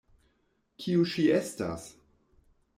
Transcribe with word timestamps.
Kiu 0.85 1.05
ŝi 1.13 1.27
estas? 1.37 1.87